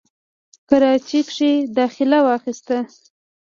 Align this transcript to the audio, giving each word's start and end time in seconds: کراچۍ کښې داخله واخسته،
کراچۍ 0.69 1.21
کښې 1.29 1.51
داخله 1.77 2.19
واخسته، 2.27 2.77